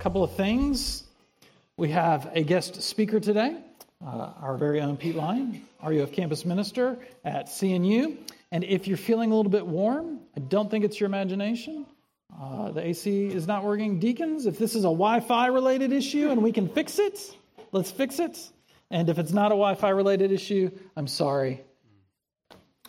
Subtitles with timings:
[0.00, 1.04] couple of things.
[1.76, 3.58] We have a guest speaker today,
[4.04, 8.16] uh, our very own Pete Lyon, RUF campus minister at CNU.
[8.50, 11.84] And if you're feeling a little bit warm, I don't think it's your imagination.
[12.40, 13.98] Uh, the AC is not working.
[14.00, 17.36] Deacons, if this is a Wi Fi related issue and we can fix it,
[17.72, 18.38] let's fix it.
[18.90, 21.60] And if it's not a Wi Fi related issue, I'm sorry.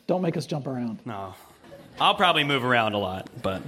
[0.07, 0.99] Don't make us jump around.
[1.05, 1.35] No.
[1.99, 3.61] I'll probably move around a lot, but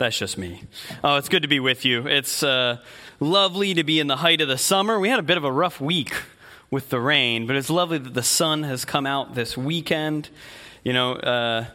[0.00, 0.62] that's just me.
[1.04, 2.06] Oh, it's good to be with you.
[2.06, 2.78] It's uh,
[3.20, 4.98] lovely to be in the height of the summer.
[4.98, 6.14] We had a bit of a rough week
[6.70, 10.30] with the rain, but it's lovely that the sun has come out this weekend.
[10.84, 11.66] You know, uh,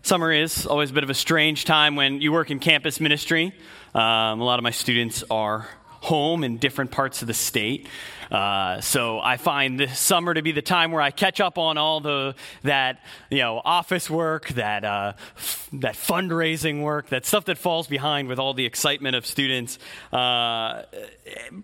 [0.00, 3.52] summer is always a bit of a strange time when you work in campus ministry.
[3.94, 5.68] Um, a lot of my students are
[6.00, 7.88] home in different parts of the state.
[8.30, 11.78] Uh, so I find this summer to be the time where I catch up on
[11.78, 13.00] all the that
[13.30, 18.28] you know office work, that uh, f- that fundraising work, that stuff that falls behind
[18.28, 19.78] with all the excitement of students.
[20.12, 20.82] Uh,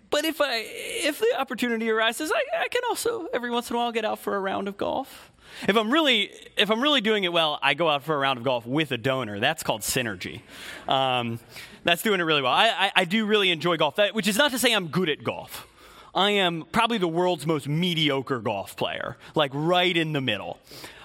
[0.09, 3.79] but if I if the opportunity arises, I, I can also every once in a
[3.79, 5.32] while get out for a round of golf.
[5.67, 8.37] If I'm really if I'm really doing it well, I go out for a round
[8.37, 9.39] of golf with a donor.
[9.39, 10.41] That's called synergy.
[10.87, 11.39] Um,
[11.83, 12.51] that's doing it really well.
[12.51, 15.09] I, I, I do really enjoy golf, that, which is not to say I'm good
[15.09, 15.67] at golf.
[16.15, 20.59] I am probably the world's most mediocre golf player, like right in the middle.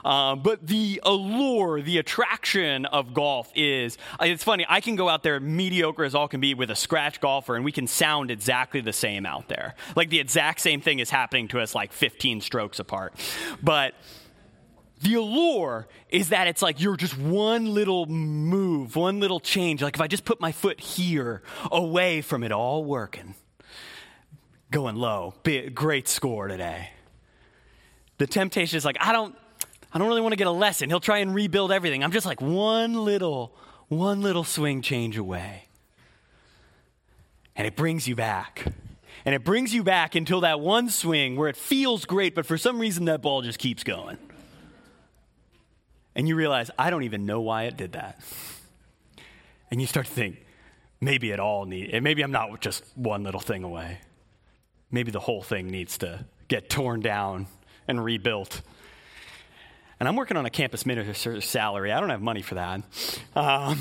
[0.05, 5.23] Uh, but the allure, the attraction of golf is it's funny, I can go out
[5.23, 8.81] there mediocre as all can be with a scratch golfer, and we can sound exactly
[8.81, 9.75] the same out there.
[9.97, 13.15] Like the exact same thing is happening to us like 15 strokes apart.
[13.63, 13.95] But
[15.01, 19.83] the allure is that it's like you're just one little move, one little change.
[19.83, 23.35] Like if I just put my foot here away from it all working
[24.71, 25.35] going low.
[25.75, 26.91] Great score today.
[28.19, 29.35] The temptation is like, I don't,
[29.93, 30.89] I don't really want to get a lesson.
[30.89, 32.03] He'll try and rebuild everything.
[32.05, 33.55] I'm just like one little,
[33.89, 35.69] one little swing change away.
[37.57, 38.67] And it brings you back.
[39.25, 42.57] And it brings you back until that one swing where it feels great, but for
[42.57, 44.19] some reason that ball just keeps going.
[46.19, 48.21] And you realize, I don't even know why it did that.
[49.71, 50.45] And you start to think,
[51.01, 54.01] maybe it all need, maybe I'm not just one little thing away
[54.91, 57.47] maybe the whole thing needs to get torn down
[57.87, 58.63] and rebuilt.
[60.01, 61.93] And I'm working on a campus minister's salary.
[61.93, 62.83] I don't have money for that.
[63.35, 63.79] Um,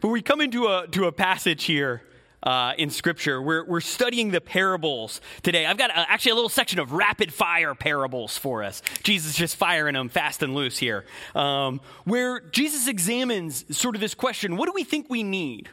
[0.00, 2.02] but we come into a, to a passage here
[2.46, 3.42] uh, in Scripture.
[3.42, 5.66] We're, we're studying the parables today.
[5.66, 8.80] I've got a, actually a little section of rapid fire parables for us.
[9.02, 11.04] Jesus just firing them fast and loose here.
[11.34, 15.68] Um, where Jesus examines sort of this question what do we think we need?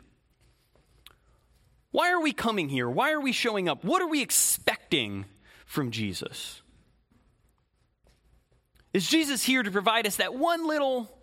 [1.91, 2.89] Why are we coming here?
[2.89, 3.83] Why are we showing up?
[3.83, 5.25] What are we expecting
[5.67, 6.63] from Jesus?
[8.93, 11.15] Is Jesus here to provide us that one little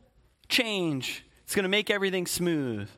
[0.49, 2.89] change that's going to make everything smooth?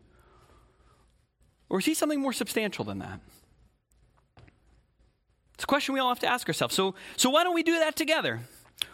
[1.72, 3.18] Or is he something more substantial than that?
[5.54, 6.74] It's a question we all have to ask ourselves.
[6.74, 8.40] So, so why don't we do that together?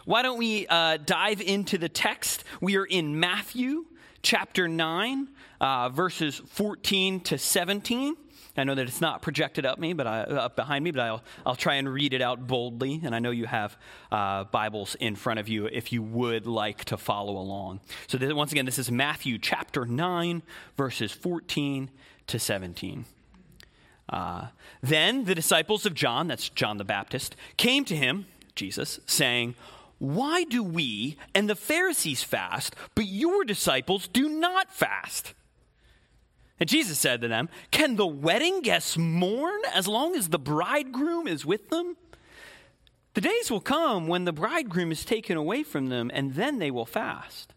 [0.05, 2.45] Why don't we uh, dive into the text?
[2.61, 3.85] We are in Matthew
[4.21, 5.27] chapter 9,
[5.59, 8.15] uh, verses 14 to 17.
[8.55, 11.23] I know that it's not projected up me, but I, up behind me, but I'll,
[11.45, 13.01] I'll try and read it out boldly.
[13.03, 13.77] And I know you have
[14.09, 17.81] uh, Bibles in front of you if you would like to follow along.
[18.07, 20.43] So this, once again, this is Matthew chapter 9,
[20.77, 21.91] verses 14
[22.29, 23.05] to 17.
[24.07, 24.47] Uh,
[24.81, 28.25] then the disciples of John, that's John the Baptist, came to him,
[28.55, 29.55] Jesus, saying,
[29.99, 35.33] Why do we and the Pharisees fast, but your disciples do not fast?
[36.59, 41.27] And Jesus said to them, Can the wedding guests mourn as long as the bridegroom
[41.27, 41.95] is with them?
[43.13, 46.71] The days will come when the bridegroom is taken away from them, and then they
[46.71, 47.53] will fast.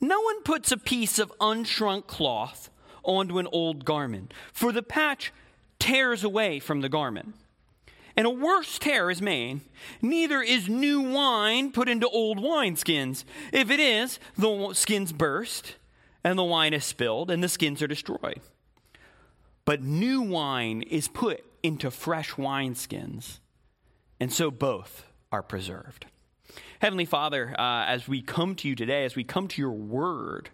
[0.00, 2.70] No one puts a piece of unshrunk cloth
[3.06, 5.32] onto an old garment, for the patch
[5.78, 7.34] tears away from the garment.
[8.16, 9.60] And a worse tear is made.
[10.00, 13.24] Neither is new wine put into old wineskins.
[13.52, 15.76] If it is, the skins burst
[16.26, 18.40] and the wine is spilled, and the skins are destroyed.
[19.64, 23.38] But new wine is put into fresh wineskins,
[24.18, 26.06] and so both are preserved.
[26.80, 30.50] Heavenly Father, uh, as we come to you today, as we come to your word,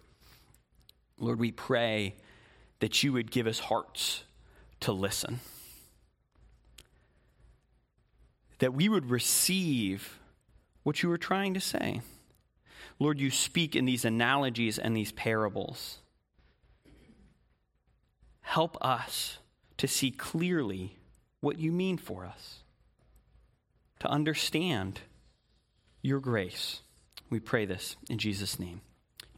[1.17, 2.17] Lord, we pray
[2.83, 4.25] that you would give us hearts
[4.81, 5.39] to listen,
[8.59, 10.19] that we would receive
[10.83, 12.01] what you were trying to say.
[12.99, 15.99] Lord, you speak in these analogies and these parables.
[18.41, 19.37] Help us
[19.77, 20.97] to see clearly
[21.39, 22.63] what you mean for us,
[23.99, 24.99] to understand
[26.01, 26.81] your grace.
[27.29, 28.81] We pray this in Jesus' name.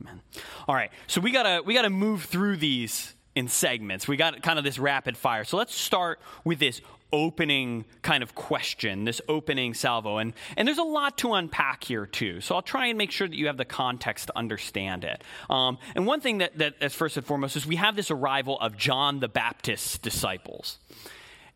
[0.02, 0.22] Amen.
[0.68, 4.08] All right, so we gotta we gotta move through these in segments.
[4.08, 5.44] We got kind of this rapid fire.
[5.44, 6.82] So let's start with this
[7.14, 10.18] opening kind of question, this opening salvo.
[10.18, 12.42] And, and there's a lot to unpack here, too.
[12.42, 15.24] So I'll try and make sure that you have the context to understand it.
[15.50, 18.60] Um, and one thing that, that, that's first and foremost, is we have this arrival
[18.60, 20.80] of John the Baptist's disciples.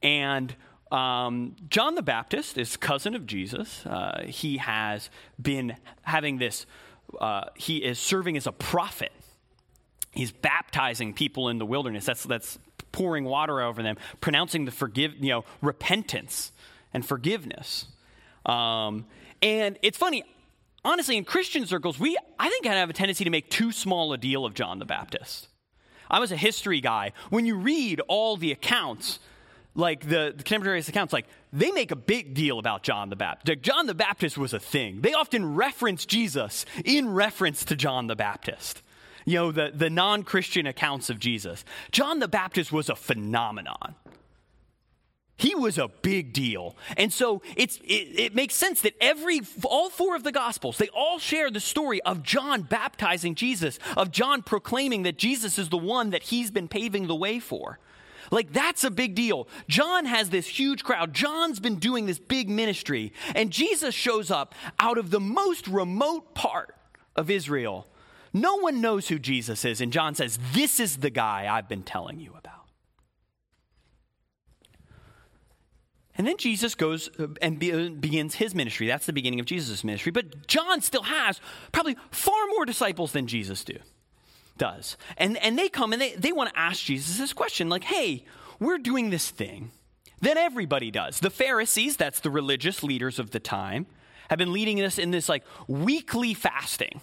[0.01, 0.55] And
[0.91, 3.85] um, John the Baptist is cousin of Jesus.
[3.85, 5.09] Uh, he has
[5.41, 6.65] been having this,
[7.19, 9.11] uh, he is serving as a prophet.
[10.11, 12.06] He's baptizing people in the wilderness.
[12.06, 12.59] That's, that's
[12.91, 16.51] pouring water over them, pronouncing the forgive, you know, repentance
[16.94, 17.85] and forgiveness.
[18.45, 19.06] Um,
[19.41, 20.23] and it's funny,
[20.83, 23.71] honestly, in Christian circles, we, I think, kind of have a tendency to make too
[23.71, 25.47] small a deal of John the Baptist.
[26.09, 27.13] I was a history guy.
[27.29, 29.19] When you read all the accounts,
[29.75, 33.61] like the, the contemporaneous accounts, like they make a big deal about John the Baptist.
[33.61, 35.01] John the Baptist was a thing.
[35.01, 38.81] They often reference Jesus in reference to John the Baptist.
[39.29, 41.63] You know, the, the non Christian accounts of Jesus.
[41.91, 43.93] John the Baptist was a phenomenon.
[45.37, 46.75] He was a big deal.
[46.97, 50.89] And so it's, it, it, makes sense that every, all four of the Gospels, they
[50.89, 55.77] all share the story of John baptizing Jesus, of John proclaiming that Jesus is the
[55.77, 57.77] one that he's been paving the way for.
[58.31, 59.47] Like, that's a big deal.
[59.67, 61.13] John has this huge crowd.
[61.13, 66.33] John's been doing this big ministry, and Jesus shows up out of the most remote
[66.33, 66.75] part
[67.15, 67.85] of Israel.
[68.33, 71.83] No one knows who Jesus is, and John says, This is the guy I've been
[71.83, 72.53] telling you about.
[76.15, 78.87] And then Jesus goes uh, and begins his ministry.
[78.87, 80.11] That's the beginning of Jesus' ministry.
[80.11, 81.39] But John still has
[81.71, 83.77] probably far more disciples than Jesus do
[84.57, 84.97] does.
[85.17, 88.25] And, and they come and they, they want to ask Jesus this question like, hey,
[88.59, 89.71] we're doing this thing
[90.21, 91.21] that everybody does.
[91.21, 93.87] The Pharisees, that's the religious leaders of the time,
[94.29, 97.01] have been leading us in this like weekly fasting.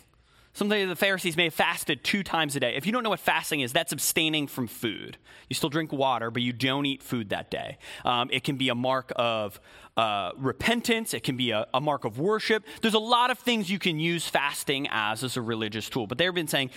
[0.56, 2.76] Sometimes the Pharisees may have fasted two times a day.
[2.76, 5.18] If you don't know what fasting is, that's abstaining from food.
[5.50, 7.76] You still drink water, but you don't eat food that day.
[8.06, 9.60] Um, it can be a mark of
[9.98, 12.64] uh, repentance, it can be a, a, mark of worship.
[12.80, 16.16] There's a lot of things you can use fasting as as a religious tool, but
[16.16, 16.70] they've been saying,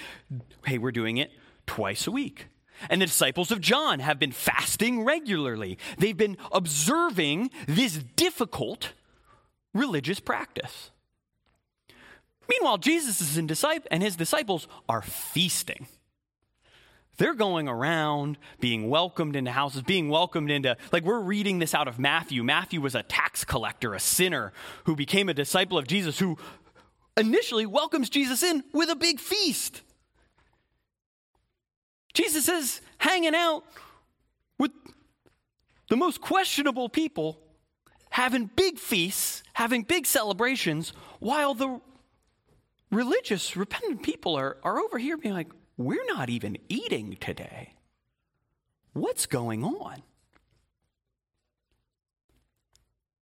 [0.66, 1.32] hey, we're doing it
[1.66, 2.48] twice a week.
[2.90, 5.78] And the disciples of John have been fasting regularly.
[5.98, 8.92] They've been observing this difficult
[9.74, 10.92] religious practice.
[12.50, 15.88] Meanwhile, Jesus and his disciples are feasting.
[17.18, 21.88] They're going around being welcomed into houses, being welcomed into, like we're reading this out
[21.88, 22.44] of Matthew.
[22.44, 24.54] Matthew was a tax collector, a sinner
[24.86, 26.38] who became a disciple of Jesus, who
[27.18, 29.82] initially welcomes Jesus in with a big feast.
[32.14, 33.64] Jesus is hanging out
[34.58, 34.72] with
[35.90, 37.38] the most questionable people,
[38.10, 41.82] having big feasts, having big celebrations, while the
[42.92, 47.74] religious, repentant people are, are over here being like, we're not even eating today.
[48.94, 50.02] What's going on?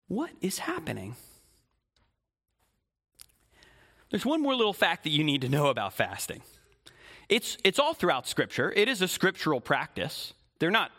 [0.08, 1.16] What is happening?
[4.10, 6.42] There's one more little fact that you need to know about fasting.
[7.28, 8.72] It's, it's all throughout Scripture.
[8.76, 10.34] It is a scriptural practice.
[10.58, 10.90] They're not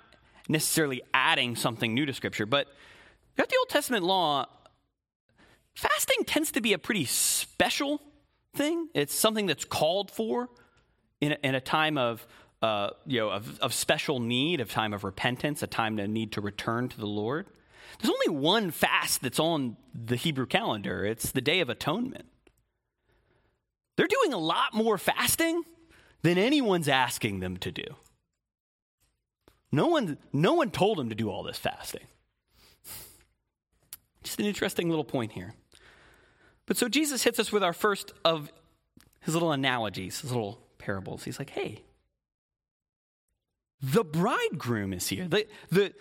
[0.50, 2.68] necessarily adding something new to Scripture, but
[3.38, 4.48] got the Old Testament law.
[5.76, 8.02] Fasting tends to be a pretty special
[8.56, 8.90] thing.
[8.94, 10.50] It's something that's called for
[11.22, 12.26] in a, in a time of,
[12.62, 16.32] uh, you know, of, of special need, a time of repentance, a time to need
[16.34, 17.48] to return to the Lord.
[18.00, 21.06] There's only one fast that's on the Hebrew calendar.
[21.06, 22.26] It's the Day of Atonement.
[23.96, 25.64] They're doing a lot more fasting
[26.22, 27.86] than anyone's asking them to do.
[29.72, 32.06] No one, no one told them to do all this fasting.
[34.24, 35.54] Just an interesting little point here.
[36.66, 38.52] But so Jesus hits us with our first of
[39.22, 41.24] his little analogies, his little parables.
[41.24, 41.82] He's like, hey,
[43.82, 45.28] the bridegroom is here.
[45.28, 45.94] The, the,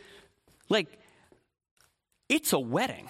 [0.68, 0.88] like,
[2.28, 3.08] it's a wedding,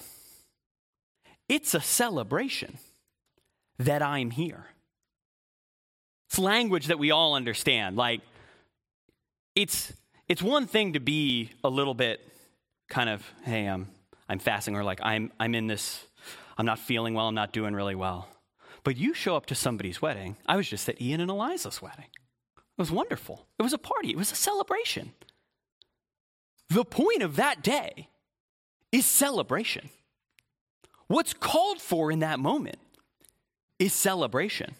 [1.49, 2.79] it's a celebration
[3.79, 4.67] that I'm here.
[6.29, 7.97] It's language that we all understand.
[7.97, 8.21] Like,
[9.55, 9.93] it's,
[10.29, 12.27] it's one thing to be a little bit
[12.89, 13.89] kind of, hey, I'm,
[14.29, 16.05] I'm fasting, or like, I'm, I'm in this
[16.57, 18.29] I'm not feeling well, I'm not doing really well.
[18.83, 20.37] But you show up to somebody's wedding.
[20.47, 22.07] I was just at Ian and Eliza's wedding.
[22.57, 23.47] It was wonderful.
[23.59, 25.13] It was a party, it was a celebration.
[26.69, 28.09] The point of that day
[28.91, 29.91] is celebration.
[31.07, 32.79] What's called for in that moment
[33.79, 34.75] is celebration.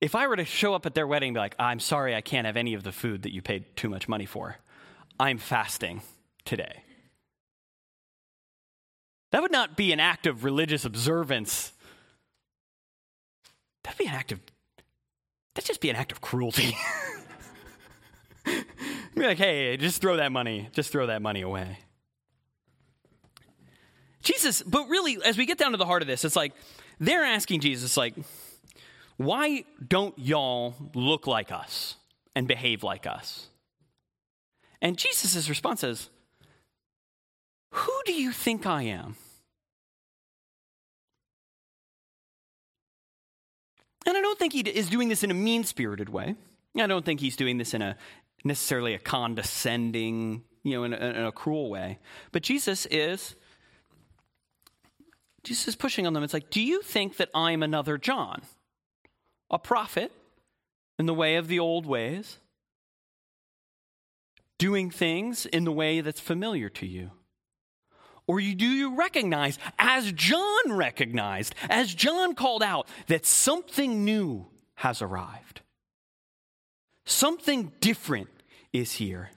[0.00, 2.20] If I were to show up at their wedding and be like, I'm sorry, I
[2.20, 4.56] can't have any of the food that you paid too much money for,
[5.18, 6.02] I'm fasting
[6.44, 6.82] today.
[9.32, 11.72] That would not be an act of religious observance.
[13.82, 14.40] That'd be an act of
[15.54, 16.76] that'd just be an act of cruelty.
[19.16, 21.78] be like, hey, just throw that money, just throw that money away.
[24.22, 26.52] Jesus, but really, as we get down to the heart of this, it's like
[26.98, 28.14] they're asking Jesus, like,
[29.16, 31.96] why don't y'all look like us
[32.34, 33.48] and behave like us?
[34.82, 36.10] And Jesus' response is,
[37.76, 39.16] Who do you think I am?
[44.06, 46.36] And I don't think he is doing this in a mean spirited way.
[46.78, 47.96] I don't think he's doing this in a
[48.44, 51.98] necessarily a condescending, you know, in a, in a cruel way.
[52.32, 53.34] But Jesus is
[55.42, 56.22] Jesus is pushing on them.
[56.22, 58.42] It's like, do you think that I'm another John,
[59.50, 60.12] a prophet
[60.98, 62.38] in the way of the old ways,
[64.58, 67.10] doing things in the way that's familiar to you?
[68.26, 75.00] Or do you recognize, as John recognized, as John called out, that something new has
[75.00, 75.60] arrived?
[77.04, 78.28] Something different
[78.72, 79.30] is here.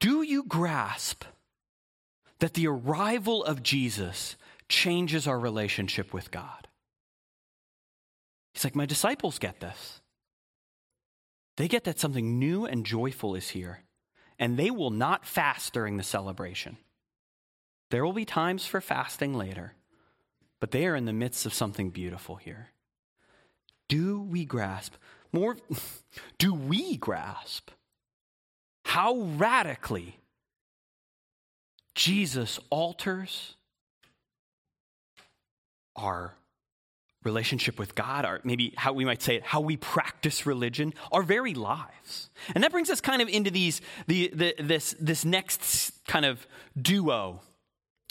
[0.00, 1.24] Do you grasp
[2.38, 4.36] that the arrival of Jesus
[4.68, 6.66] changes our relationship with God?
[8.54, 10.00] He's like, My disciples get this.
[11.56, 13.82] They get that something new and joyful is here,
[14.42, 16.76] and they will not fast during the celebration.
[17.92, 19.74] There will be times for fasting later,
[20.58, 22.70] but they are in the midst of something beautiful here.
[23.88, 24.94] Do we grasp
[25.32, 25.58] more?
[26.38, 27.70] Do we grasp
[28.84, 30.18] how radically
[31.94, 33.54] Jesus alters
[35.94, 36.34] our
[37.24, 41.22] relationship with God, or maybe how we might say it, how we practice religion, our
[41.22, 42.30] very lives.
[42.54, 46.46] And that brings us kind of into these, the, the, this, this next kind of
[46.80, 47.40] duo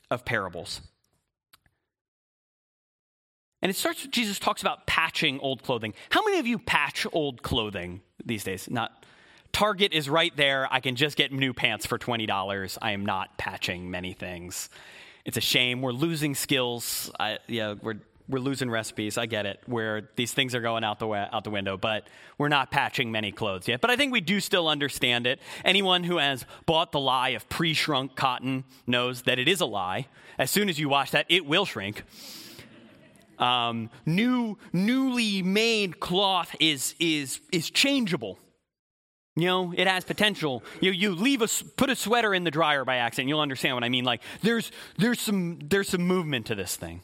[0.10, 0.82] of parables.
[3.62, 5.94] And it starts, Jesus talks about patching old clothing.
[6.10, 8.70] How many of you patch old clothing these days?
[8.70, 9.06] Not,
[9.52, 10.68] Target is right there.
[10.72, 12.78] I can just get new pants for $20.
[12.82, 14.70] I am not patching many things.
[15.26, 15.82] It's a shame.
[15.82, 17.12] We're losing skills.
[17.20, 18.00] I, yeah, we're,
[18.32, 19.18] we're losing recipes.
[19.18, 19.60] I get it.
[19.66, 22.08] Where these things are going out the way, out the window, but
[22.38, 23.82] we're not patching many clothes yet.
[23.82, 25.40] But I think we do still understand it.
[25.64, 30.08] Anyone who has bought the lie of pre-shrunk cotton knows that it is a lie.
[30.40, 32.04] As soon as you wash that, it will shrink.
[33.38, 38.40] Um, new, newly made cloth is is is changeable.
[39.36, 40.62] You know, it has potential.
[40.82, 41.48] You, you leave a,
[41.78, 44.04] put a sweater in the dryer by accident, you'll understand what I mean.
[44.04, 47.02] Like, there's, there's, some, there's some movement to this thing.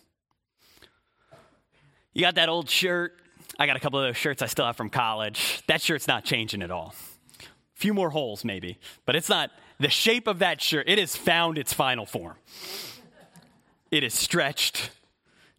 [2.18, 3.14] You got that old shirt.
[3.60, 5.62] I got a couple of those shirts I still have from college.
[5.68, 6.96] That shirt's not changing at all.
[7.40, 7.46] A
[7.76, 10.90] few more holes, maybe, but it's not the shape of that shirt.
[10.90, 12.34] It has found its final form.
[13.92, 14.90] It is stretched,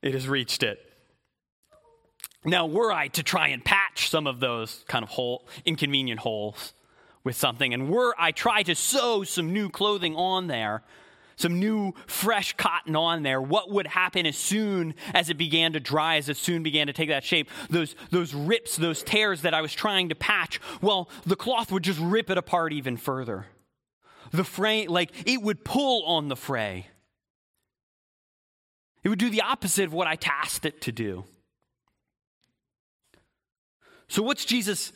[0.02, 0.80] it has reached it.
[2.44, 6.72] Now, were I to try and patch some of those kind of hole, inconvenient holes
[7.22, 10.82] with something, and were I try to sew some new clothing on there,
[11.38, 15.80] some new fresh cotton on there, what would happen as soon as it began to
[15.80, 17.48] dry, as it soon began to take that shape?
[17.70, 21.84] Those, those rips, those tears that I was trying to patch, well, the cloth would
[21.84, 23.46] just rip it apart even further.
[24.32, 26.88] The fray, like, it would pull on the fray.
[29.04, 31.24] It would do the opposite of what I tasked it to do.
[34.08, 34.92] So what's Jesus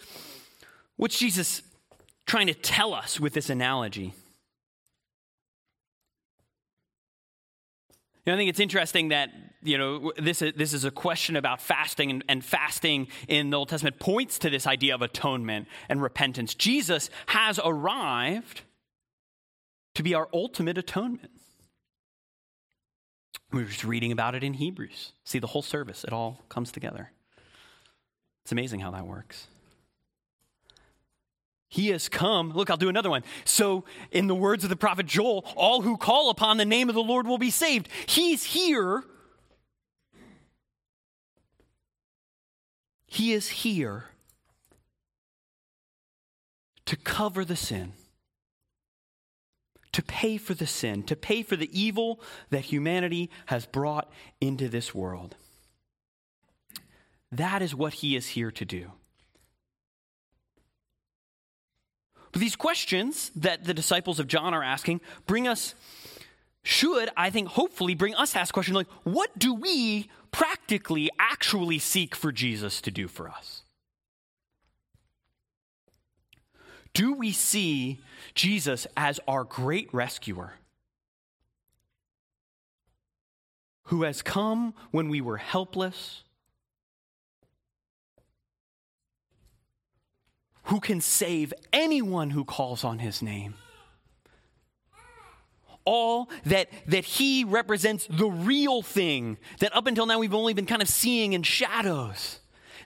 [0.97, 1.63] what's Jesus
[2.27, 4.15] trying to tell us with this analogy?
[8.25, 9.31] You know, I think it's interesting that
[9.62, 13.57] you know this is, this is a question about fasting, and, and, fasting in the
[13.57, 16.55] Old Testament points to this idea of atonement and repentance.
[16.55, 18.62] Jesus has arrived
[19.95, 21.33] to be our ultimate atonement.
[23.50, 25.12] We were just reading about it in Hebrews.
[25.25, 27.11] See the whole service; it all comes together.
[28.45, 29.49] It's amazing how that works.
[31.73, 32.52] He has come.
[32.52, 33.25] Look, I'll do another one.
[33.47, 36.95] So, in the words of the prophet Joel, all who call upon the name of
[36.95, 37.88] the Lord will be saved.
[38.05, 39.05] He's here.
[43.07, 44.05] He is here
[46.85, 47.95] to cover the sin,
[49.93, 54.12] to pay for the sin, to pay for the evil that humanity has brought
[54.43, 55.37] into this world.
[57.31, 58.91] That is what he is here to do.
[62.33, 65.75] But these questions that the disciples of John are asking bring us,
[66.62, 71.79] should, I think, hopefully bring us to ask questions like, what do we practically actually
[71.79, 73.62] seek for Jesus to do for us?
[76.95, 78.01] Do we see
[78.35, 80.55] Jesus as our great rescuer
[83.85, 86.23] who has come when we were helpless?
[90.64, 93.54] Who can save anyone who calls on his name.
[95.85, 100.66] All that, that he represents the real thing that up until now we've only been
[100.66, 102.38] kind of seeing in shadows.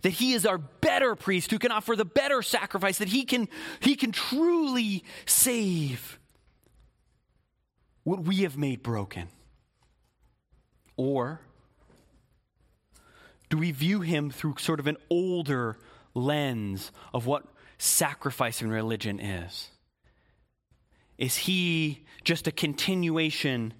[0.02, 3.49] That he is our better priest who can offer the better sacrifice, that he can,
[3.80, 6.18] he can truly save
[8.04, 9.28] what we have made broken.
[10.97, 11.40] Or
[13.50, 15.76] do we view him through sort of an older
[16.14, 17.45] lens of what
[17.78, 19.71] sacrifice in religion is?
[21.18, 23.73] Is he just a continuation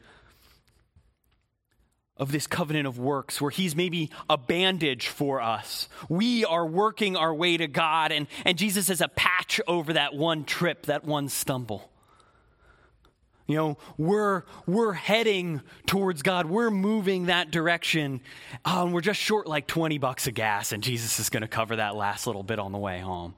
[2.17, 5.89] of this covenant of works where he's maybe a bandage for us?
[6.09, 10.15] We are working our way to God, and, and Jesus is a patch over that
[10.15, 11.91] one trip, that one stumble.
[13.47, 16.47] You know, we're, we're heading towards God.
[16.47, 18.21] We're moving that direction.
[18.65, 21.77] Um, we're just short like 20 bucks of gas, and Jesus is going to cover
[21.77, 23.35] that last little bit on the way home.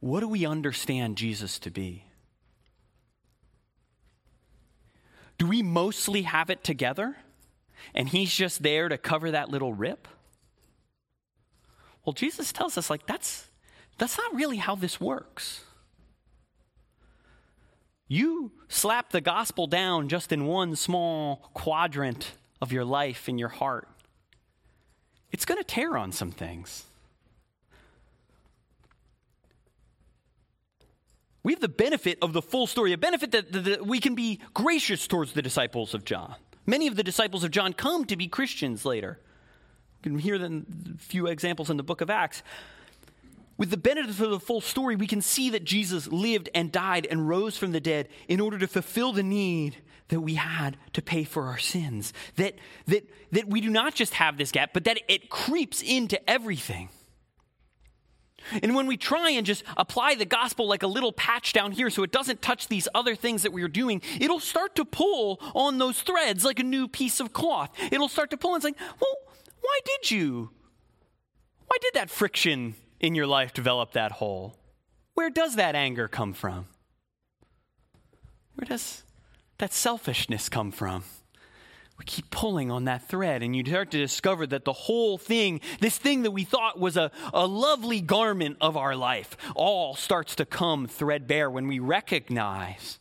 [0.00, 2.04] What do we understand Jesus to be?
[5.38, 7.16] Do we mostly have it together?
[7.94, 10.08] And he's just there to cover that little rip?
[12.04, 13.46] Well, Jesus tells us, like, that's,
[13.98, 15.64] that's not really how this works.
[18.08, 23.48] You slap the gospel down just in one small quadrant of your life in your
[23.48, 23.88] heart,
[25.30, 26.87] it's going to tear on some things.
[31.48, 34.14] We have the benefit of the full story, a benefit that, that, that, we can
[34.14, 36.34] be gracious towards the disciples of John.
[36.66, 39.18] Many of the disciples of John come to be Christians later.
[40.04, 40.62] You can hear a
[40.98, 42.42] few examples in the book of Acts.
[43.56, 47.06] With the benefit of the full story, we can see that Jesus lived and died
[47.10, 49.78] and rose from the dead in order to fulfill the need
[50.08, 52.12] that we had to pay for our sins.
[52.36, 52.56] That,
[52.88, 56.90] that, that we do not just have this gap, but that it creeps into everything.
[58.62, 61.90] And when we try and just apply the gospel like a little patch down here
[61.90, 65.40] so it doesn't touch these other things that we are doing, it'll start to pull
[65.54, 67.70] on those threads like a new piece of cloth.
[67.92, 69.16] It'll start to pull and say, well,
[69.60, 70.50] why did you?
[71.66, 74.56] Why did that friction in your life develop that hole?
[75.14, 76.66] Where does that anger come from?
[78.54, 79.02] Where does
[79.58, 81.04] that selfishness come from?
[81.98, 85.60] We keep pulling on that thread, and you start to discover that the whole thing,
[85.80, 90.36] this thing that we thought was a, a lovely garment of our life, all starts
[90.36, 93.00] to come threadbare when we recognize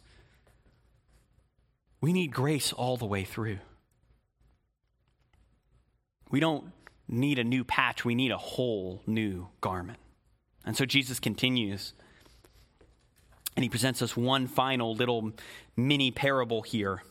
[2.02, 3.60] we need grace all the way through.
[6.32, 6.72] We don't
[7.08, 10.00] need a new patch, we need a whole new garment.
[10.66, 11.94] And so Jesus continues,
[13.56, 15.32] and he presents us one final little
[15.76, 17.04] mini parable here.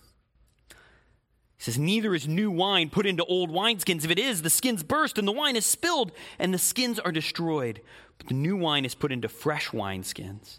[1.58, 4.04] He says, Neither is new wine put into old wineskins.
[4.04, 7.12] If it is, the skins burst and the wine is spilled and the skins are
[7.12, 7.80] destroyed.
[8.18, 10.58] But the new wine is put into fresh wineskins.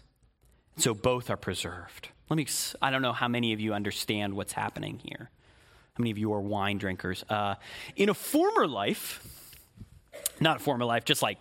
[0.76, 2.08] So both are preserved.
[2.28, 2.46] Let me,
[2.82, 5.30] I don't know how many of you understand what's happening here.
[5.94, 7.24] How many of you are wine drinkers?
[7.28, 7.56] Uh,
[7.96, 9.20] in a former life,
[10.38, 11.38] not a former life, just like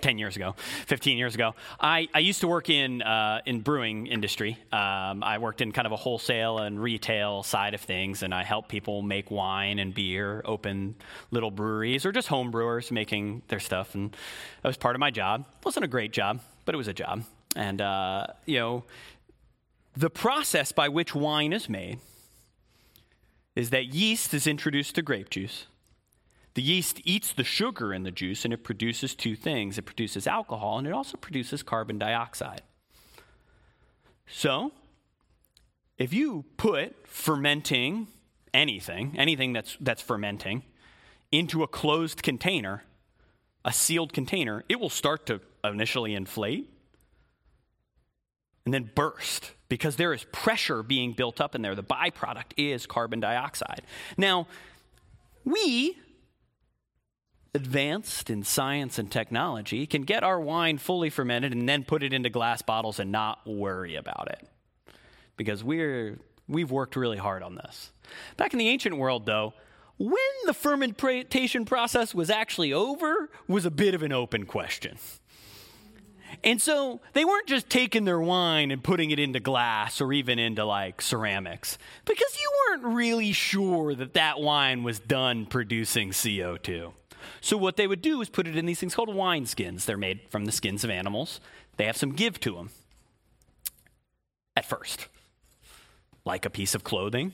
[0.00, 0.54] 10 years ago,
[0.86, 1.54] 15 years ago.
[1.80, 4.58] I, I used to work in, uh, in brewing industry.
[4.72, 8.44] Um, I worked in kind of a wholesale and retail side of things, and I
[8.44, 10.96] helped people make wine and beer, open
[11.30, 13.94] little breweries, or just home brewers making their stuff.
[13.94, 14.12] And
[14.62, 15.44] that was part of my job.
[15.58, 17.24] It wasn't a great job, but it was a job.
[17.54, 18.84] And, uh, you know,
[19.96, 21.98] the process by which wine is made
[23.54, 25.66] is that yeast is introduced to grape juice.
[26.56, 30.26] The yeast eats the sugar in the juice and it produces two things it produces
[30.26, 32.62] alcohol and it also produces carbon dioxide.
[34.26, 34.72] So,
[35.98, 38.06] if you put fermenting
[38.54, 40.62] anything, anything that's, that's fermenting,
[41.30, 42.84] into a closed container,
[43.62, 46.70] a sealed container, it will start to initially inflate
[48.64, 51.74] and then burst because there is pressure being built up in there.
[51.74, 53.82] The byproduct is carbon dioxide.
[54.16, 54.46] Now,
[55.44, 55.98] we,
[57.56, 62.12] advanced in science and technology, can get our wine fully fermented and then put it
[62.12, 64.46] into glass bottles and not worry about it
[65.36, 67.90] because we're, we've worked really hard on this.
[68.36, 69.54] Back in the ancient world, though,
[69.98, 74.98] when the fermentation process was actually over was a bit of an open question.
[76.44, 80.38] And so they weren't just taking their wine and putting it into glass or even
[80.38, 86.92] into like ceramics because you weren't really sure that that wine was done producing CO2.
[87.40, 89.84] So what they would do is put it in these things called wineskins.
[89.84, 91.40] They're made from the skins of animals.
[91.76, 92.70] They have some give to them
[94.56, 95.08] at first,
[96.24, 97.32] like a piece of clothing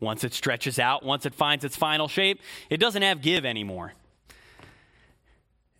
[0.00, 3.94] Once it stretches out, once it finds its final shape, it doesn't have give anymore.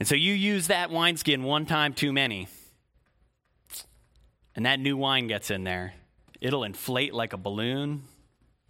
[0.00, 2.48] And so you use that wineskin one time too many,
[4.56, 5.94] and that new wine gets in there.
[6.40, 8.04] It'll inflate like a balloon,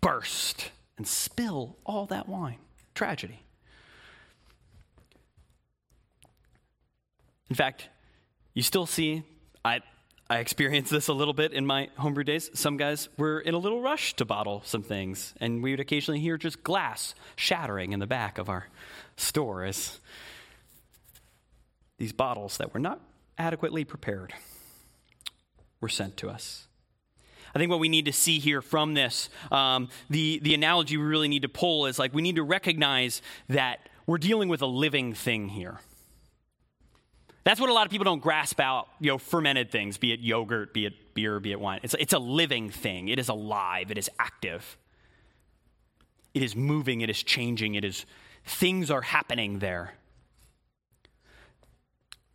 [0.00, 2.58] burst, and spill all that wine.
[2.94, 3.42] Tragedy.
[7.50, 7.88] In fact,
[8.54, 9.22] you still see,
[9.64, 9.80] I,
[10.28, 12.50] I experienced this a little bit in my homebrew days.
[12.54, 16.20] Some guys were in a little rush to bottle some things, and we would occasionally
[16.20, 18.68] hear just glass shattering in the back of our
[19.16, 20.00] store as
[21.98, 23.00] these bottles that were not
[23.38, 24.34] adequately prepared
[25.80, 26.66] were sent to us.
[27.54, 31.04] I think what we need to see here from this, um, the, the analogy we
[31.04, 34.66] really need to pull is like we need to recognize that we're dealing with a
[34.66, 35.80] living thing here.
[37.48, 40.20] That's what a lot of people don't grasp out, you know, fermented things, be it
[40.20, 41.80] yogurt, be it beer, be it wine.
[41.82, 43.08] It's, it's a living thing.
[43.08, 43.90] It is alive.
[43.90, 44.76] It is active.
[46.34, 47.00] It is moving.
[47.00, 47.74] It is changing.
[47.74, 48.04] It is,
[48.44, 49.94] things are happening there.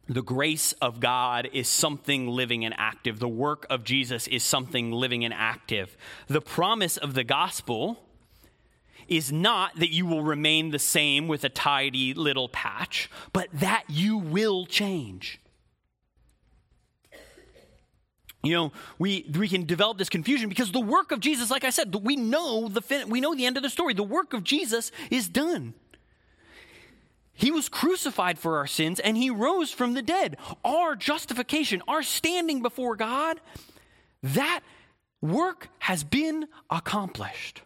[0.10, 3.20] The grace of God is something living and active.
[3.20, 5.96] The work of Jesus is something living and active.
[6.26, 8.00] The promise of the gospel
[9.08, 13.84] is not that you will remain the same with a tidy little patch, but that
[13.88, 15.40] you will change.
[18.44, 21.70] You know, we, we can develop this confusion because the work of Jesus, like I
[21.70, 23.94] said, we know the fin- we know the end of the story.
[23.94, 25.74] The work of Jesus is done.
[27.34, 30.38] He was crucified for our sins and he rose from the dead.
[30.64, 33.40] Our justification, our standing before God,
[34.22, 34.60] that
[35.22, 37.62] work has been accomplished.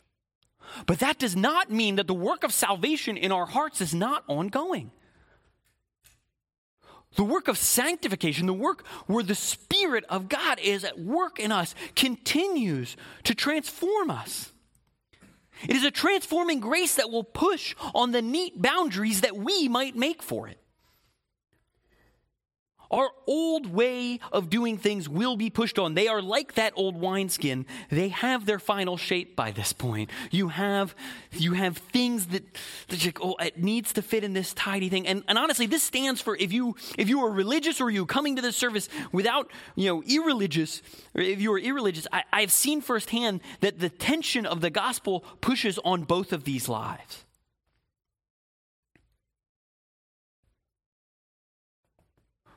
[0.85, 4.23] But that does not mean that the work of salvation in our hearts is not
[4.27, 4.91] ongoing.
[7.15, 11.51] The work of sanctification, the work where the Spirit of God is at work in
[11.51, 14.51] us, continues to transform us.
[15.63, 19.95] It is a transforming grace that will push on the neat boundaries that we might
[19.95, 20.59] make for it.
[22.89, 25.93] Our old way of doing things will be pushed on.
[25.93, 27.65] They are like that old wineskin.
[27.89, 30.09] They have their final shape by this point.
[30.31, 30.95] You have,
[31.31, 32.43] you have things that,
[32.87, 35.07] that like, oh, it needs to fit in this tidy thing.
[35.07, 38.35] And, and honestly, this stands for if you if you are religious or you coming
[38.37, 40.81] to this service without, you know, irreligious,
[41.13, 45.25] or if you are irreligious, I, I've seen firsthand that the tension of the gospel
[45.41, 47.23] pushes on both of these lives.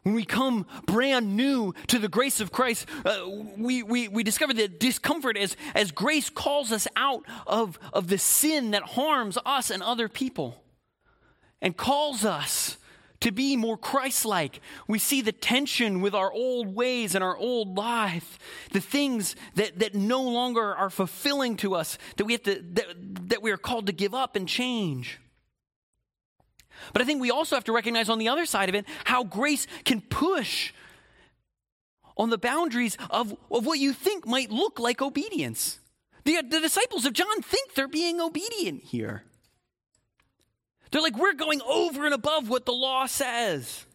[0.03, 3.21] When we come brand new to the grace of Christ, uh,
[3.57, 8.17] we, we, we discover the discomfort as, as grace calls us out of, of the
[8.17, 10.63] sin that harms us and other people
[11.61, 12.79] and calls us
[13.21, 14.61] to be more Christ like.
[14.89, 18.39] We see the tension with our old ways and our old life,
[18.73, 22.87] the things that, that no longer are fulfilling to us, that we, have to, that,
[23.29, 25.21] that we are called to give up and change.
[26.93, 29.25] But I think we also have to recognize on the other side of it how
[29.25, 30.73] grace can push
[32.17, 35.81] on the boundaries of, of what you think might look like obedience.
[36.25, 39.25] The, the disciples of John think they're being obedient here.
[40.91, 43.87] They're like, we're going over and above what the law says.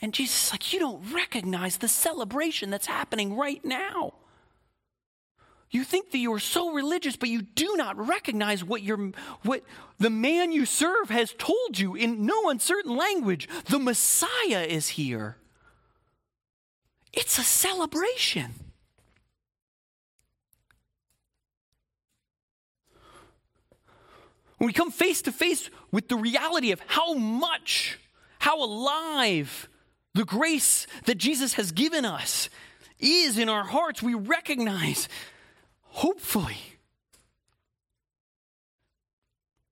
[0.00, 4.14] And Jesus is like, you don't recognize the celebration that's happening right now.
[5.74, 9.10] You think that you are so religious, but you do not recognize what, your,
[9.42, 9.64] what
[9.98, 13.48] the man you serve has told you in no uncertain language.
[13.64, 15.36] The Messiah is here.
[17.12, 18.52] It's a celebration.
[24.58, 27.98] When we come face to face with the reality of how much,
[28.38, 29.68] how alive
[30.14, 32.48] the grace that Jesus has given us
[33.00, 35.08] is in our hearts, we recognize
[35.94, 36.58] hopefully,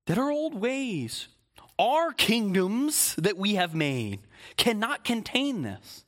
[0.06, 1.26] that our old ways,
[1.78, 4.20] our kingdoms that we have made,
[4.56, 6.04] cannot contain this.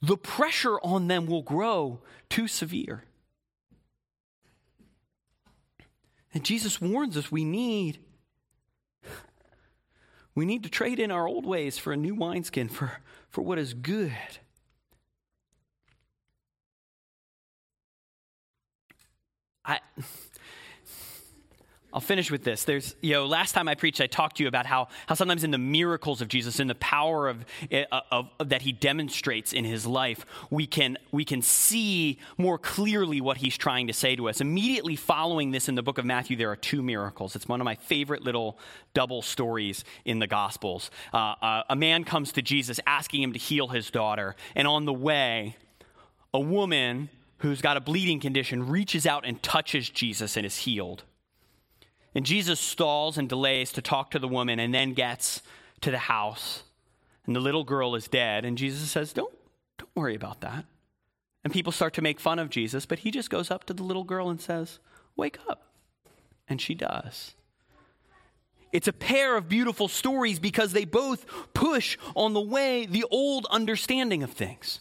[0.00, 3.04] The pressure on them will grow too severe.
[6.32, 7.98] And Jesus warns us we need
[10.34, 13.58] we need to trade in our old ways for a new wineskin for, for what
[13.58, 14.12] is good.
[19.64, 19.80] I.
[21.92, 22.64] I'll finish with this.
[22.64, 25.44] There's, you know, last time I preached, I talked to you about how, how sometimes
[25.44, 29.52] in the miracles of Jesus, in the power of, eh, of, of, that he demonstrates
[29.52, 34.16] in his life, we can, we can see more clearly what he's trying to say
[34.16, 34.40] to us.
[34.40, 37.36] Immediately following this in the book of Matthew, there are two miracles.
[37.36, 38.58] It's one of my favorite little
[38.94, 40.90] double stories in the Gospels.
[41.12, 44.86] Uh, uh, a man comes to Jesus asking him to heal his daughter, and on
[44.86, 45.56] the way,
[46.32, 47.10] a woman
[47.42, 51.02] who's got a bleeding condition, reaches out and touches Jesus and is healed.
[52.14, 55.42] And Jesus stalls and delays to talk to the woman and then gets
[55.80, 56.62] to the house.
[57.26, 58.44] And the little girl is dead.
[58.44, 59.34] And Jesus says, Don't,
[59.76, 60.64] don't worry about that.
[61.42, 63.82] And people start to make fun of Jesus, but he just goes up to the
[63.82, 64.78] little girl and says,
[65.16, 65.66] Wake up.
[66.46, 67.34] And she does.
[68.70, 73.46] It's a pair of beautiful stories because they both push on the way, the old
[73.50, 74.78] understanding of things.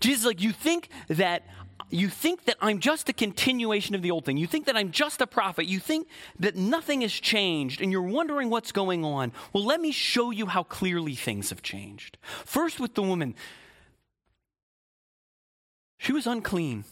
[0.00, 1.44] Jesus is like, You think that
[1.90, 4.36] you think that I'm just a continuation of the old thing.
[4.36, 5.66] You think that I'm just a prophet.
[5.66, 6.08] You think
[6.40, 9.32] that nothing has changed and you're wondering what's going on.
[9.52, 12.18] Well, let me show you how clearly things have changed.
[12.44, 13.34] First, with the woman,
[15.98, 16.84] she was unclean.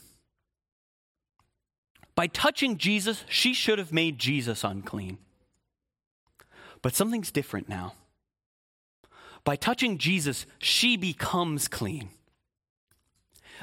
[2.15, 5.19] By touching Jesus, she should have made Jesus unclean.
[6.83, 7.95] But something's different now.
[9.43, 12.11] By touching Jesus, she becomes clean.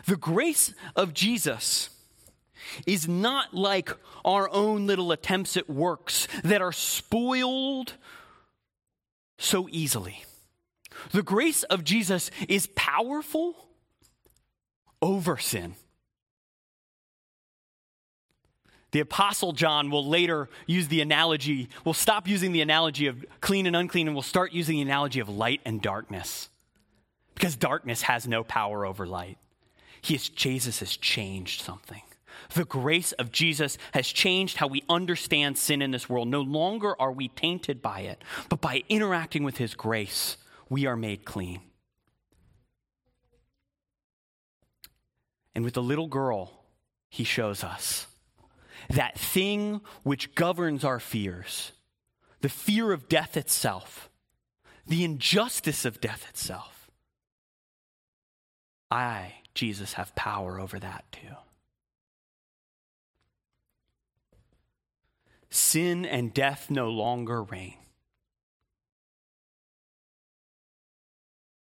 [0.06, 1.90] The grace of Jesus
[2.86, 3.90] is not like
[4.24, 7.94] our own little attempts at works that are spoiled
[9.38, 10.24] so easily.
[11.12, 13.56] The grace of Jesus is powerful
[15.02, 15.76] over sin.
[18.92, 23.66] The Apostle John will later use the analogy, will stop using the analogy of clean
[23.66, 26.50] and unclean and will start using the analogy of light and darkness.
[27.34, 29.38] Because darkness has no power over light.
[30.02, 32.02] He is, Jesus has changed something.
[32.54, 36.28] The grace of Jesus has changed how we understand sin in this world.
[36.28, 40.38] No longer are we tainted by it, but by interacting with His grace,
[40.70, 41.62] we are made clean.
[45.54, 46.52] And with the little girl,
[47.10, 48.08] He shows us
[48.90, 51.72] that thing which governs our fears,
[52.42, 54.10] the fear of death itself,
[54.88, 56.90] the injustice of death itself.
[58.90, 61.36] I Jesus have power over that too.
[65.50, 67.76] Sin and death no longer reign.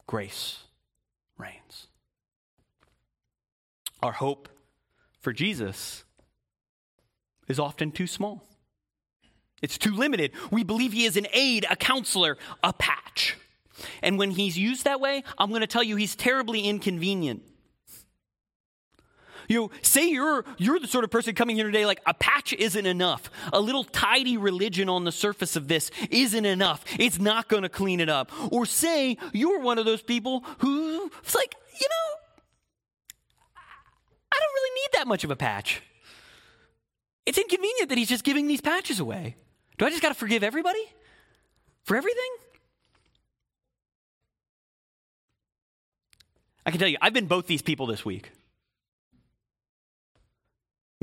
[0.08, 0.64] Grace
[1.38, 1.88] reigns.
[4.02, 4.50] Our hope
[5.20, 6.06] for Jesus
[7.48, 8.48] is often too small.
[9.62, 10.32] It's too limited.
[10.52, 13.36] We believe he is an aid, a counselor, a patch.
[14.02, 17.44] And when he's used that way, I'm going to tell you he's terribly inconvenient.
[19.48, 22.54] You know, say you're you're the sort of person coming here today like a patch
[22.54, 23.30] isn't enough.
[23.54, 26.84] A little tidy religion on the surface of this isn't enough.
[27.00, 28.32] It's not going to clean it up.
[28.52, 32.18] Or say you're one of those people who's like, you know,
[34.32, 35.82] I don't really need that much of a patch.
[37.26, 39.36] It's inconvenient that he's just giving these patches away.
[39.78, 40.84] Do I just got to forgive everybody
[41.84, 42.30] for everything?
[46.66, 48.32] I can tell you, I've been both these people this week.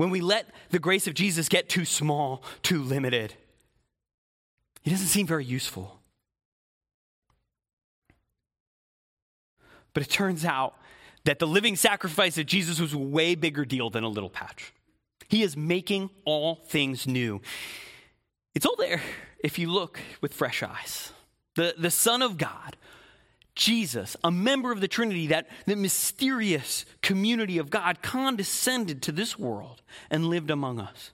[0.03, 3.35] When we let the grace of Jesus get too small, too limited,
[4.81, 5.97] he doesn't seem very useful.
[9.93, 10.75] But it turns out
[11.23, 14.73] that the living sacrifice of Jesus was a way bigger deal than a little patch.
[15.29, 17.39] He is making all things new.
[18.53, 19.01] It's all there
[19.39, 21.13] if you look with fresh eyes.
[21.55, 22.75] The, the Son of God
[23.55, 29.37] Jesus, a member of the Trinity, that, that mysterious community of God, condescended to this
[29.37, 31.11] world and lived among us.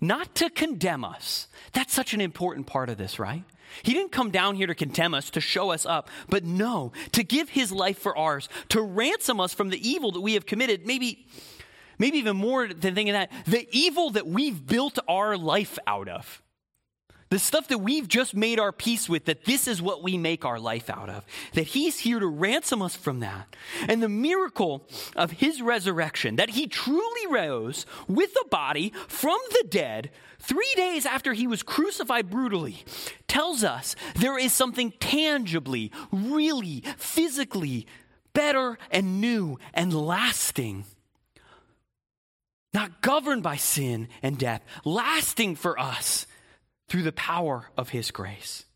[0.00, 1.48] Not to condemn us.
[1.72, 3.44] That's such an important part of this, right?
[3.82, 7.22] He didn't come down here to condemn us, to show us up, but no, to
[7.22, 10.86] give his life for ours, to ransom us from the evil that we have committed.
[10.86, 11.26] Maybe,
[11.98, 16.42] maybe even more than thinking that, the evil that we've built our life out of.
[17.32, 20.44] The stuff that we've just made our peace with, that this is what we make
[20.44, 23.56] our life out of, that He's here to ransom us from that.
[23.88, 29.66] And the miracle of His resurrection, that He truly rose with a body from the
[29.66, 32.84] dead three days after He was crucified brutally,
[33.28, 37.86] tells us there is something tangibly, really, physically
[38.34, 40.84] better and new and lasting
[42.74, 46.26] not governed by sin and death, lasting for us
[46.92, 48.66] through the power of His grace.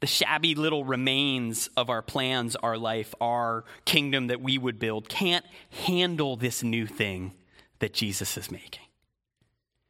[0.00, 5.08] The shabby little remains of our plans, our life, our kingdom that we would build
[5.08, 5.44] can't
[5.86, 7.32] handle this new thing
[7.78, 8.82] that Jesus is making,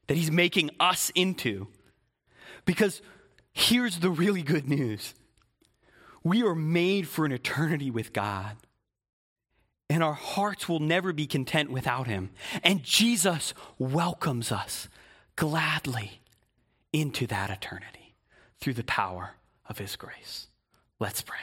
[0.09, 1.66] that He's making us into.
[2.66, 3.01] Because
[3.55, 5.14] here's the really good news
[6.23, 8.59] we are made for an eternity with God
[9.90, 12.31] and our hearts will never be content without him.
[12.62, 14.88] And Jesus welcomes us
[15.35, 16.20] gladly
[16.92, 18.14] into that eternity
[18.61, 19.33] through the power
[19.68, 20.46] of his grace.
[21.00, 21.37] Let's pray.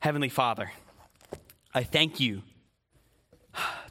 [0.00, 0.72] Heavenly Father,
[1.72, 2.42] I thank you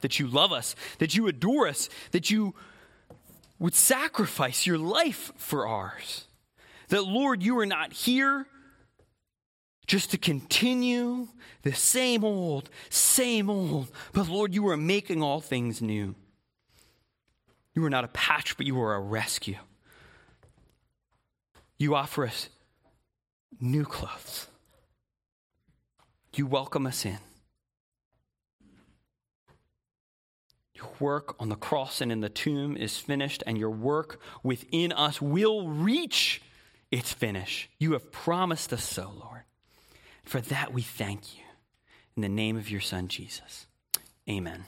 [0.01, 2.53] that you love us, that you adore us, that you
[3.57, 6.25] would sacrifice your life for ours.
[6.89, 8.47] That, Lord, you are not here
[9.85, 11.27] just to continue
[11.63, 16.15] the same old, same old, but Lord, you are making all things new.
[17.73, 19.57] You are not a patch, but you are a rescue.
[21.77, 22.49] You offer us
[23.59, 24.47] new clothes.
[26.35, 27.19] You welcome us in.
[30.75, 34.91] Your work on the cross and in the tomb is finished, and your work within
[34.91, 36.41] us will reach
[36.91, 37.69] its finish.
[37.79, 39.43] You have promised us so, Lord.
[40.25, 41.43] For that we thank you.
[42.15, 43.67] In the name of your Son, Jesus.
[44.29, 44.65] Amen.